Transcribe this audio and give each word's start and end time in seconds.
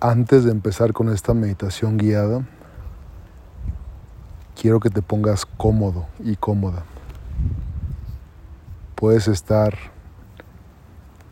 Antes 0.00 0.44
de 0.44 0.50
empezar 0.50 0.92
con 0.92 1.08
esta 1.08 1.32
meditación 1.32 1.96
guiada, 1.96 2.46
quiero 4.54 4.78
que 4.78 4.90
te 4.90 5.00
pongas 5.00 5.46
cómodo 5.46 6.04
y 6.22 6.36
cómoda. 6.36 6.84
Puedes 8.94 9.26
estar 9.26 9.72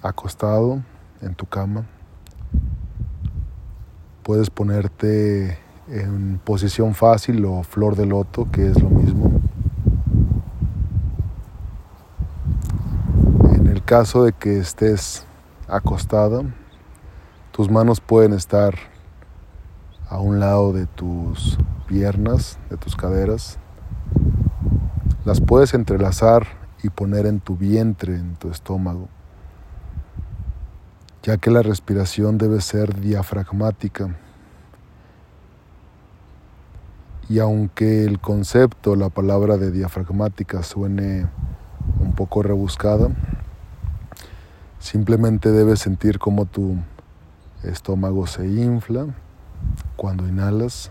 acostado 0.03 0.83
en 1.21 1.35
tu 1.35 1.45
cama. 1.45 1.85
Puedes 4.23 4.49
ponerte 4.49 5.59
en 5.89 6.41
posición 6.43 6.95
fácil 6.95 7.45
o 7.45 7.65
flor 7.65 7.97
de 7.97 8.07
loto, 8.07 8.51
que 8.51 8.67
es 8.67 8.83
lo 8.83 8.89
mismo. 8.89 9.43
En 13.53 13.67
el 13.67 13.85
caso 13.85 14.25
de 14.25 14.33
que 14.33 14.59
estés 14.59 15.27
acostada, 15.69 16.43
tus 17.55 17.71
manos 17.71 18.01
pueden 18.01 18.33
estar 18.33 18.75
a 20.09 20.19
un 20.19 20.41
lado 20.41 20.73
de 20.73 20.87
tus 20.87 21.57
piernas, 21.87 22.59
de 22.69 22.77
tus 22.77 22.97
caderas. 22.97 23.61
Las 25.25 25.41
puedes 25.41 25.73
entrelazar 25.73 26.49
y 26.83 26.89
poner 26.89 27.27
en 27.27 27.39
tu 27.39 27.57
vientre, 27.57 28.17
en 28.17 28.35
tu 28.35 28.51
estómago, 28.51 29.09
ya 31.23 31.37
que 31.37 31.53
la 31.53 31.63
respiración 31.63 32.39
debe 32.39 32.61
ser 32.61 33.01
diafragmática. 33.01 34.17
Y 37.29 37.39
aunque 37.39 38.05
el 38.05 38.19
concepto, 38.19 38.97
la 38.97 39.11
palabra 39.11 39.59
de 39.59 39.71
diafragmática 39.71 40.65
suene 40.65 41.29
un 42.01 42.15
poco 42.15 42.43
rebuscada, 42.43 43.11
simplemente 44.81 45.53
debes 45.53 45.79
sentir 45.79 46.19
como 46.19 46.47
tu 46.47 46.79
estómago 47.69 48.27
se 48.27 48.47
infla 48.47 49.07
cuando 49.97 50.27
inhalas 50.27 50.91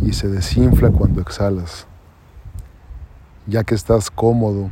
y 0.00 0.12
se 0.12 0.28
desinfla 0.28 0.90
cuando 0.90 1.20
exhalas. 1.20 1.86
Ya 3.46 3.64
que 3.64 3.74
estás 3.74 4.10
cómodo 4.10 4.70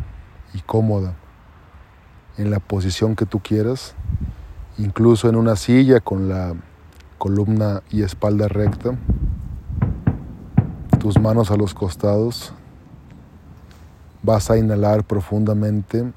y 0.55 0.61
cómoda 0.61 1.15
en 2.37 2.51
la 2.51 2.61
posición 2.61 3.17
que 3.17 3.27
tú 3.27 3.41
quieras, 3.41 3.95
incluso 4.79 5.29
en 5.29 5.37
una 5.37 5.57
silla 5.57 6.01
con 6.01 6.29
la 6.29 6.55
columna 7.19 7.83
y 7.91 8.03
espalda 8.03 8.49
recta, 8.49 8.97
tus 10.99 11.19
manos 11.19 11.51
a 11.51 11.57
los 11.57 11.75
costados, 11.75 12.53
vas 14.23 14.51
a 14.51 14.59
inhalar 14.59 15.05
profundamente 15.05 16.13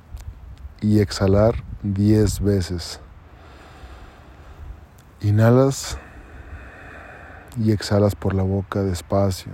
y 0.82 1.00
exhalar 1.00 1.64
10 1.84 2.42
veces. 2.42 3.00
Inhalas 5.24 5.98
y 7.58 7.72
exhalas 7.72 8.14
por 8.14 8.34
la 8.34 8.44
boca 8.44 8.82
despacio. 8.84 9.54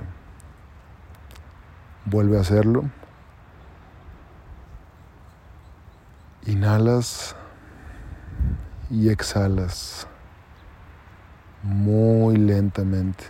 Vuelve 2.05 2.39
a 2.39 2.41
hacerlo. 2.41 2.85
Inhalas 6.47 7.35
y 8.89 9.09
exhalas 9.09 10.07
muy 11.61 12.37
lentamente. 12.37 13.25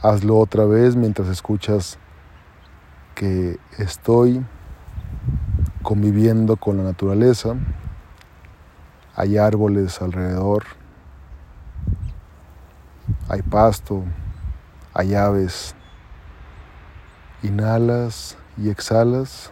Hazlo 0.00 0.38
otra 0.38 0.64
vez 0.64 0.96
mientras 0.96 1.28
escuchas 1.28 1.98
que 3.14 3.58
estoy 3.76 4.42
conviviendo 5.82 6.56
con 6.56 6.78
la 6.78 6.82
naturaleza 6.82 7.56
hay 9.16 9.38
árboles 9.38 10.02
alrededor, 10.02 10.64
hay 13.30 13.40
pasto, 13.40 14.04
hay 14.92 15.14
aves. 15.14 15.74
Inhalas 17.42 18.36
y 18.58 18.68
exhalas, 18.68 19.50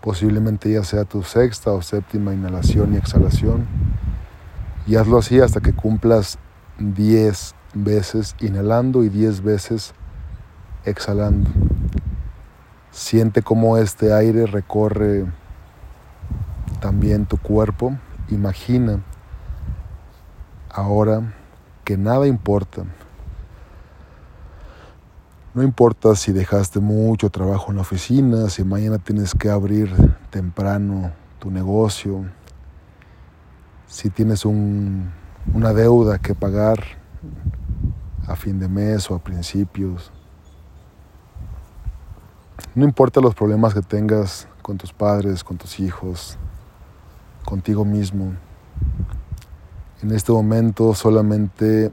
posiblemente 0.00 0.70
ya 0.70 0.84
sea 0.84 1.04
tu 1.04 1.24
sexta 1.24 1.72
o 1.72 1.82
séptima 1.82 2.32
inhalación 2.32 2.94
y 2.94 2.96
exhalación. 2.96 3.66
Y 4.86 4.94
hazlo 4.94 5.18
así 5.18 5.40
hasta 5.40 5.60
que 5.60 5.72
cumplas 5.72 6.38
10 6.78 7.54
veces 7.74 8.36
inhalando 8.38 9.02
y 9.02 9.08
10 9.08 9.42
veces 9.42 9.94
exhalando. 10.84 11.50
Siente 12.92 13.42
cómo 13.42 13.78
este 13.78 14.12
aire 14.12 14.46
recorre 14.46 15.26
también 16.80 17.26
tu 17.26 17.36
cuerpo 17.36 17.96
Imagina 18.30 19.02
ahora 20.70 21.34
que 21.84 21.96
nada 21.96 22.26
importa. 22.26 22.84
No 25.54 25.62
importa 25.62 26.14
si 26.14 26.32
dejaste 26.32 26.78
mucho 26.78 27.30
trabajo 27.30 27.70
en 27.70 27.76
la 27.76 27.82
oficina, 27.82 28.50
si 28.50 28.64
mañana 28.64 28.98
tienes 28.98 29.34
que 29.34 29.48
abrir 29.48 29.90
temprano 30.30 31.10
tu 31.38 31.50
negocio, 31.50 32.26
si 33.86 34.10
tienes 34.10 34.44
una 34.44 35.72
deuda 35.72 36.18
que 36.18 36.34
pagar 36.34 36.84
a 38.26 38.36
fin 38.36 38.60
de 38.60 38.68
mes 38.68 39.10
o 39.10 39.14
a 39.14 39.18
principios. 39.18 40.12
No 42.74 42.84
importa 42.84 43.22
los 43.22 43.34
problemas 43.34 43.72
que 43.72 43.80
tengas 43.80 44.46
con 44.60 44.76
tus 44.76 44.92
padres, 44.92 45.42
con 45.42 45.56
tus 45.56 45.80
hijos, 45.80 46.38
contigo 47.48 47.86
mismo. 47.86 48.34
En 50.02 50.10
este 50.10 50.32
momento 50.32 50.92
solamente 50.92 51.90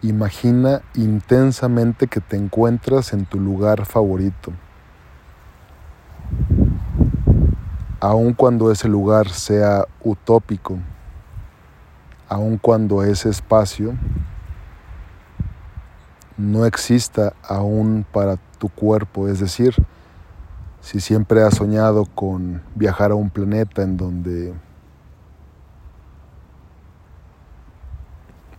imagina 0.00 0.80
intensamente 0.94 2.06
que 2.06 2.20
te 2.20 2.36
encuentras 2.36 3.12
en 3.14 3.24
tu 3.24 3.40
lugar 3.40 3.84
favorito. 3.84 4.52
Aun 7.98 8.32
cuando 8.32 8.70
ese 8.70 8.86
lugar 8.86 9.28
sea 9.28 9.86
utópico, 10.04 10.78
aun 12.28 12.58
cuando 12.58 13.02
ese 13.02 13.28
espacio 13.28 13.94
no 16.36 16.64
exista 16.64 17.32
aún 17.42 18.06
para 18.12 18.36
tu 18.58 18.68
cuerpo, 18.68 19.26
es 19.26 19.40
decir, 19.40 19.74
si 20.82 21.00
siempre 21.00 21.42
has 21.42 21.54
soñado 21.54 22.06
con 22.06 22.60
viajar 22.74 23.12
a 23.12 23.14
un 23.14 23.30
planeta 23.30 23.82
en 23.82 23.96
donde 23.96 24.52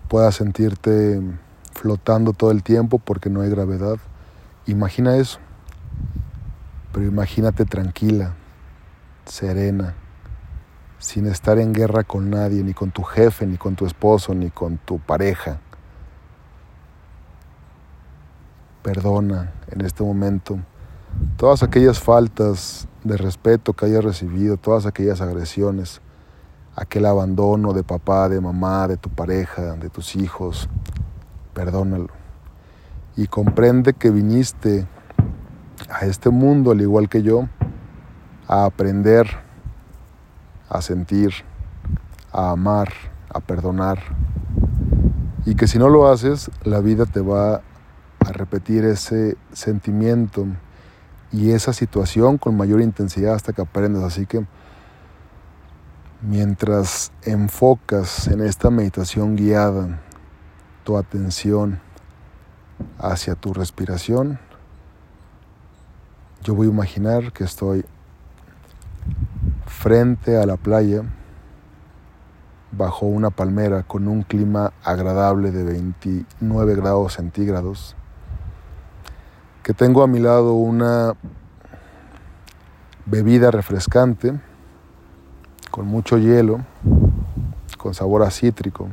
puedas 0.08 0.36
sentirte 0.36 1.22
flotando 1.74 2.32
todo 2.32 2.52
el 2.52 2.64
tiempo 2.64 2.98
porque 2.98 3.30
no 3.30 3.42
hay 3.42 3.50
gravedad, 3.50 3.98
imagina 4.66 5.18
eso. 5.18 5.40
Pero 6.94 7.06
imagínate 7.06 7.66
tranquila, 7.66 8.36
serena, 9.26 9.96
sin 11.00 11.28
estar 11.28 11.60
en 11.60 11.74
guerra 11.74 12.06
con 12.06 12.30
nadie, 12.30 12.64
ni 12.64 12.74
con 12.74 12.92
tu 12.92 13.04
jefe, 13.04 13.46
ni 13.46 13.58
con 13.58 13.76
tu 13.76 13.86
esposo, 13.86 14.34
ni 14.34 14.50
con 14.50 14.78
tu 14.78 14.98
pareja. 14.98 15.60
Perdona 18.82 19.52
en 19.72 19.82
este 19.82 20.04
momento 20.04 20.60
todas 21.38 21.64
aquellas 21.64 22.00
faltas 22.00 22.88
de 23.04 23.18
respeto 23.18 23.74
que 23.74 23.86
hayas 23.86 24.04
recibido, 24.04 24.58
todas 24.58 24.86
aquellas 24.86 25.22
agresiones, 25.22 26.02
aquel 26.76 27.06
abandono 27.06 27.74
de 27.74 27.84
papá, 27.84 28.30
de 28.30 28.40
mamá, 28.40 28.88
de 28.88 28.98
tu 28.98 29.10
pareja, 29.10 29.74
de 29.76 29.90
tus 29.90 30.16
hijos, 30.16 30.70
perdónalo. 31.54 32.10
Y 33.16 33.28
comprende 33.28 33.94
que 33.94 34.10
viniste 34.10 34.88
a 35.90 36.06
este 36.06 36.30
mundo, 36.30 36.72
al 36.72 36.82
igual 36.82 37.10
que 37.10 37.22
yo, 37.22 37.48
a 38.48 38.66
aprender, 38.66 39.28
a 40.70 40.82
sentir, 40.82 41.32
a 42.32 42.52
amar, 42.52 42.90
a 43.30 43.40
perdonar. 43.40 44.00
Y 45.46 45.56
que 45.56 45.68
si 45.68 45.78
no 45.78 45.90
lo 45.90 46.08
haces, 46.10 46.50
la 46.64 46.80
vida 46.80 47.06
te 47.06 47.20
va 47.22 47.56
a 47.56 48.32
repetir 48.32 48.86
ese 48.86 49.38
sentimiento 49.52 50.48
y 51.34 51.52
esa 51.52 51.74
situación 51.74 52.38
con 52.38 52.56
mayor 52.56 52.80
intensidad 52.80 53.34
hasta 53.34 53.52
que 53.54 53.64
aprendas. 53.64 54.04
Así 54.04 54.28
que 54.28 54.46
mientras 56.22 57.12
enfocas 57.24 58.28
en 58.28 58.42
esta 58.42 58.70
meditación 58.70 59.36
guiada 59.36 60.00
tu 60.84 60.96
atención 60.96 61.82
hacia 63.00 63.36
tu 63.36 63.52
respiración, 63.54 64.40
yo 66.44 66.54
voy 66.54 66.68
a 66.68 66.72
imaginar 66.72 67.34
que 67.34 67.44
estoy 67.44 67.84
frente 69.66 70.38
a 70.38 70.46
la 70.46 70.56
playa 70.56 71.04
bajo 72.72 73.06
una 73.06 73.32
palmera 73.32 73.84
con 73.84 74.08
un 74.08 74.24
clima 74.24 74.72
agradable 74.84 75.52
de 75.52 75.64
29 75.64 76.76
grados 76.76 77.14
centígrados 77.14 77.96
que 79.64 79.74
tengo 79.74 80.04
a 80.04 80.08
mi 80.08 80.20
lado 80.20 80.54
una 80.54 81.16
bebida 83.06 83.50
refrescante 83.50 84.34
con 85.72 85.88
mucho 85.88 86.18
hielo 86.18 86.60
con 87.84 87.94
sabor 87.94 88.24
a. 88.24 88.88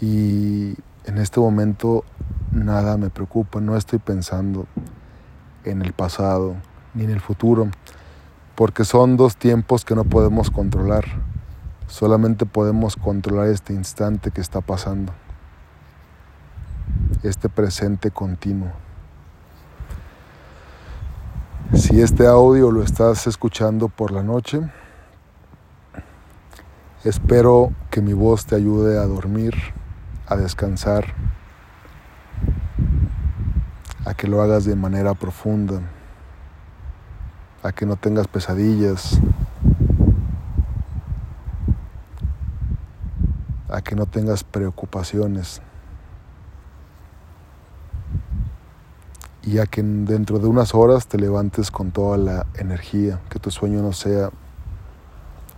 Y 0.00 0.74
en 1.04 1.18
este 1.18 1.38
momento 1.38 2.02
nada 2.50 2.96
me 2.96 3.10
preocupa, 3.10 3.60
no 3.60 3.76
estoy 3.76 3.98
pensando 3.98 4.66
en 5.64 5.82
el 5.82 5.92
pasado 5.92 6.56
ni 6.94 7.04
en 7.04 7.10
el 7.10 7.20
futuro, 7.20 7.68
porque 8.54 8.84
son 8.84 9.18
dos 9.18 9.36
tiempos 9.36 9.84
que 9.84 9.94
no 9.94 10.04
podemos 10.04 10.50
controlar, 10.50 11.04
solamente 11.86 12.46
podemos 12.46 12.96
controlar 12.96 13.48
este 13.48 13.74
instante 13.74 14.30
que 14.30 14.40
está 14.40 14.62
pasando, 14.62 15.12
este 17.22 17.48
presente 17.48 18.10
continuo. 18.10 18.70
Si 21.74 22.00
este 22.00 22.26
audio 22.26 22.70
lo 22.70 22.82
estás 22.82 23.26
escuchando 23.26 23.88
por 23.88 24.10
la 24.10 24.22
noche, 24.22 24.60
espero 27.04 27.72
que 27.90 28.00
mi 28.00 28.12
voz 28.12 28.46
te 28.46 28.56
ayude 28.56 28.98
a 28.98 29.06
dormir, 29.06 29.54
a 30.26 30.36
descansar, 30.36 31.14
a 34.04 34.14
que 34.14 34.26
lo 34.26 34.42
hagas 34.42 34.64
de 34.64 34.74
manera 34.74 35.14
profunda, 35.14 35.80
a 37.62 37.72
que 37.72 37.86
no 37.86 37.96
tengas 37.96 38.26
pesadillas, 38.26 39.20
a 43.68 43.82
que 43.82 43.94
no 43.94 44.06
tengas 44.06 44.42
preocupaciones 44.42 45.62
y 49.50 49.58
a 49.58 49.66
que 49.66 49.82
dentro 49.82 50.38
de 50.38 50.46
unas 50.46 50.76
horas 50.76 51.08
te 51.08 51.18
levantes 51.18 51.72
con 51.72 51.90
toda 51.90 52.16
la 52.16 52.46
energía, 52.54 53.20
que 53.28 53.40
tu 53.40 53.50
sueño 53.50 53.82
no 53.82 53.92
sea 53.92 54.30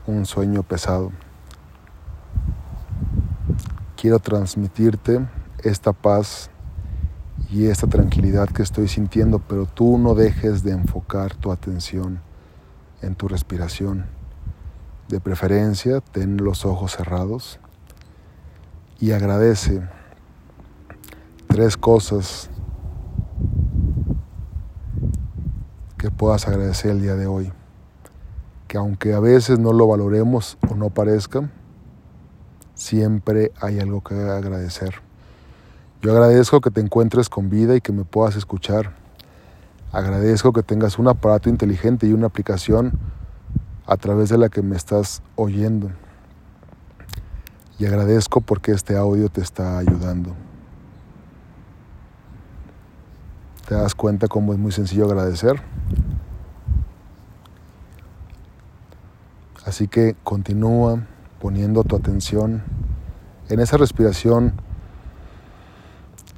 un 0.06 0.24
sueño 0.24 0.62
pesado. 0.62 1.12
Quiero 3.94 4.18
transmitirte 4.18 5.20
esta 5.62 5.92
paz 5.92 6.48
y 7.50 7.66
esta 7.66 7.86
tranquilidad 7.86 8.48
que 8.48 8.62
estoy 8.62 8.88
sintiendo, 8.88 9.40
pero 9.40 9.66
tú 9.66 9.98
no 9.98 10.14
dejes 10.14 10.62
de 10.62 10.70
enfocar 10.70 11.34
tu 11.34 11.52
atención 11.52 12.22
en 13.02 13.14
tu 13.14 13.28
respiración. 13.28 14.06
De 15.08 15.20
preferencia, 15.20 16.00
ten 16.00 16.38
los 16.38 16.64
ojos 16.64 16.96
cerrados 16.96 17.60
y 18.98 19.12
agradece 19.12 19.82
tres 21.46 21.76
cosas 21.76 22.48
que 26.02 26.10
puedas 26.10 26.48
agradecer 26.48 26.90
el 26.90 27.00
día 27.00 27.14
de 27.14 27.28
hoy. 27.28 27.52
Que 28.66 28.76
aunque 28.76 29.14
a 29.14 29.20
veces 29.20 29.60
no 29.60 29.72
lo 29.72 29.86
valoremos 29.86 30.58
o 30.68 30.74
no 30.74 30.90
parezca, 30.90 31.48
siempre 32.74 33.52
hay 33.60 33.78
algo 33.78 34.02
que 34.02 34.16
agradecer. 34.16 34.96
Yo 36.00 36.10
agradezco 36.10 36.60
que 36.60 36.72
te 36.72 36.80
encuentres 36.80 37.28
con 37.28 37.50
vida 37.50 37.76
y 37.76 37.80
que 37.80 37.92
me 37.92 38.02
puedas 38.02 38.34
escuchar. 38.34 38.96
Agradezco 39.92 40.52
que 40.52 40.64
tengas 40.64 40.98
un 40.98 41.06
aparato 41.06 41.48
inteligente 41.48 42.08
y 42.08 42.12
una 42.12 42.26
aplicación 42.26 42.98
a 43.86 43.96
través 43.96 44.28
de 44.28 44.38
la 44.38 44.48
que 44.48 44.60
me 44.60 44.74
estás 44.74 45.22
oyendo. 45.36 45.92
Y 47.78 47.86
agradezco 47.86 48.40
porque 48.40 48.72
este 48.72 48.96
audio 48.96 49.28
te 49.28 49.40
está 49.40 49.78
ayudando. 49.78 50.34
¿Te 53.72 53.78
das 53.78 53.94
cuenta 53.94 54.28
cómo 54.28 54.52
es 54.52 54.58
muy 54.58 54.70
sencillo 54.70 55.06
agradecer? 55.06 55.62
Así 59.64 59.88
que 59.88 60.14
continúa 60.22 61.06
poniendo 61.40 61.82
tu 61.82 61.96
atención 61.96 62.62
en 63.48 63.60
esa 63.60 63.78
respiración 63.78 64.52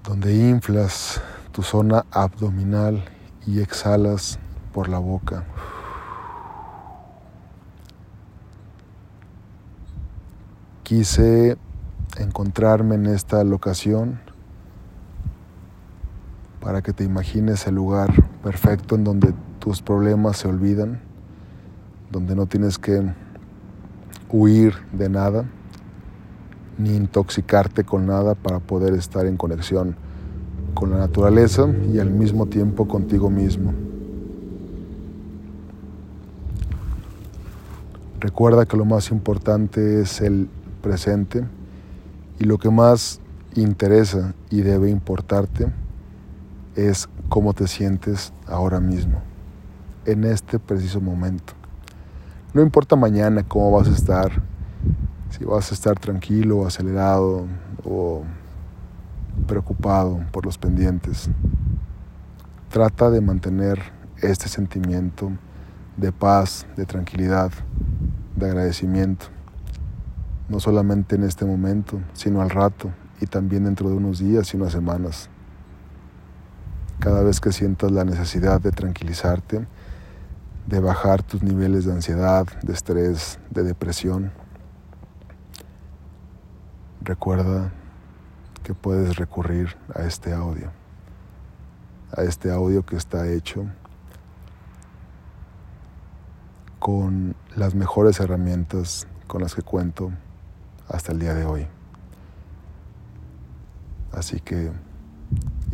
donde 0.04 0.48
inflas 0.48 1.20
tu 1.50 1.62
zona 1.62 2.06
abdominal 2.12 3.02
y 3.48 3.58
exhalas 3.58 4.38
por 4.72 4.88
la 4.88 5.00
boca. 5.00 5.42
Quise 10.84 11.58
encontrarme 12.16 12.94
en 12.94 13.06
esta 13.06 13.42
locación 13.42 14.20
para 16.64 16.80
que 16.80 16.94
te 16.94 17.04
imagines 17.04 17.66
el 17.66 17.74
lugar 17.74 18.10
perfecto 18.42 18.94
en 18.94 19.04
donde 19.04 19.34
tus 19.58 19.82
problemas 19.82 20.38
se 20.38 20.48
olvidan, 20.48 20.98
donde 22.10 22.34
no 22.34 22.46
tienes 22.46 22.78
que 22.78 23.02
huir 24.30 24.72
de 24.92 25.10
nada 25.10 25.44
ni 26.78 26.96
intoxicarte 26.96 27.84
con 27.84 28.06
nada 28.06 28.34
para 28.34 28.60
poder 28.60 28.94
estar 28.94 29.26
en 29.26 29.36
conexión 29.36 29.94
con 30.72 30.90
la 30.90 30.96
naturaleza 30.96 31.68
y 31.92 31.98
al 31.98 32.10
mismo 32.10 32.46
tiempo 32.46 32.88
contigo 32.88 33.28
mismo. 33.28 33.74
Recuerda 38.20 38.64
que 38.64 38.78
lo 38.78 38.86
más 38.86 39.10
importante 39.10 40.00
es 40.00 40.22
el 40.22 40.48
presente 40.80 41.44
y 42.38 42.44
lo 42.44 42.56
que 42.56 42.70
más 42.70 43.20
interesa 43.54 44.32
y 44.48 44.62
debe 44.62 44.88
importarte 44.88 45.83
es 46.76 47.08
cómo 47.28 47.52
te 47.52 47.66
sientes 47.66 48.32
ahora 48.46 48.80
mismo, 48.80 49.22
en 50.06 50.24
este 50.24 50.58
preciso 50.58 51.00
momento. 51.00 51.52
No 52.52 52.62
importa 52.62 52.96
mañana 52.96 53.42
cómo 53.42 53.70
vas 53.72 53.88
a 53.88 53.92
estar, 53.92 54.30
si 55.30 55.44
vas 55.44 55.70
a 55.70 55.74
estar 55.74 55.98
tranquilo, 55.98 56.66
acelerado 56.66 57.46
o 57.84 58.22
preocupado 59.46 60.20
por 60.30 60.46
los 60.46 60.58
pendientes. 60.58 61.28
Trata 62.70 63.10
de 63.10 63.20
mantener 63.20 63.80
este 64.20 64.48
sentimiento 64.48 65.32
de 65.96 66.12
paz, 66.12 66.66
de 66.76 66.86
tranquilidad, 66.86 67.52
de 68.36 68.46
agradecimiento, 68.46 69.26
no 70.48 70.60
solamente 70.60 71.16
en 71.16 71.24
este 71.24 71.44
momento, 71.44 72.00
sino 72.14 72.40
al 72.40 72.50
rato 72.50 72.90
y 73.20 73.26
también 73.26 73.64
dentro 73.64 73.88
de 73.88 73.96
unos 73.96 74.18
días 74.18 74.52
y 74.52 74.56
unas 74.56 74.72
semanas. 74.72 75.30
Cada 77.04 77.22
vez 77.22 77.38
que 77.38 77.52
sientas 77.52 77.92
la 77.92 78.06
necesidad 78.06 78.62
de 78.62 78.70
tranquilizarte, 78.72 79.66
de 80.66 80.80
bajar 80.80 81.22
tus 81.22 81.42
niveles 81.42 81.84
de 81.84 81.92
ansiedad, 81.92 82.46
de 82.62 82.72
estrés, 82.72 83.38
de 83.50 83.62
depresión, 83.62 84.32
recuerda 87.02 87.70
que 88.62 88.72
puedes 88.72 89.16
recurrir 89.16 89.76
a 89.94 90.04
este 90.04 90.32
audio, 90.32 90.70
a 92.16 92.22
este 92.22 92.50
audio 92.50 92.86
que 92.86 92.96
está 92.96 93.28
hecho 93.28 93.66
con 96.78 97.36
las 97.54 97.74
mejores 97.74 98.18
herramientas 98.18 99.06
con 99.26 99.42
las 99.42 99.54
que 99.54 99.60
cuento 99.60 100.10
hasta 100.88 101.12
el 101.12 101.18
día 101.18 101.34
de 101.34 101.44
hoy. 101.44 101.66
Así 104.10 104.40
que 104.40 104.72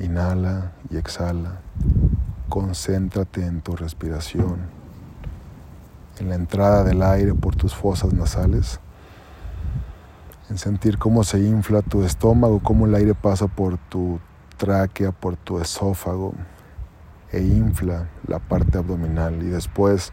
inhala 0.01 0.73
y 0.91 0.97
exhala, 0.97 1.61
concéntrate 2.49 3.45
en 3.45 3.61
tu 3.61 3.77
respiración, 3.77 4.59
en 6.19 6.29
la 6.29 6.35
entrada 6.35 6.85
del 6.85 7.03
aire 7.03 7.35
por 7.35 7.57
tus 7.57 7.75
fosas 7.75 8.13
nasales. 8.13 8.81
En 10.49 10.59
sentir 10.59 10.99
cómo 10.99 11.23
se 11.23 11.39
infla 11.39 11.81
tu 11.83 12.03
estómago, 12.03 12.61
cómo 12.61 12.87
el 12.87 12.95
aire 12.95 13.15
pasa 13.15 13.47
por 13.47 13.79
tu 13.79 14.19
tráquea, 14.57 15.13
por 15.13 15.37
tu 15.37 15.61
esófago 15.61 16.35
e 17.31 17.41
infla 17.41 18.09
la 18.27 18.41
parte 18.41 18.79
abdominal. 18.79 19.43
Y 19.43 19.47
después 19.47 20.13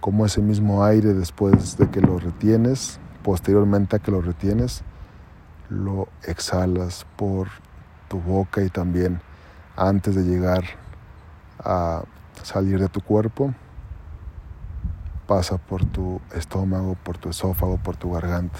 cómo 0.00 0.26
ese 0.26 0.40
mismo 0.40 0.82
aire 0.82 1.14
después 1.14 1.76
de 1.76 1.88
que 1.90 2.00
lo 2.00 2.18
retienes, 2.18 2.98
posteriormente 3.22 3.96
a 3.96 3.98
que 3.98 4.10
lo 4.10 4.20
retienes, 4.20 4.82
lo 5.68 6.08
exhalas 6.24 7.06
por 7.16 7.48
tu 8.10 8.20
boca 8.20 8.60
y 8.60 8.68
también 8.68 9.20
antes 9.76 10.16
de 10.16 10.24
llegar 10.24 10.64
a 11.60 12.02
salir 12.42 12.80
de 12.80 12.88
tu 12.88 13.00
cuerpo, 13.00 13.54
pasa 15.28 15.58
por 15.58 15.84
tu 15.84 16.20
estómago, 16.34 16.96
por 17.04 17.18
tu 17.18 17.30
esófago, 17.30 17.76
por 17.76 17.96
tu 17.96 18.10
garganta. 18.10 18.58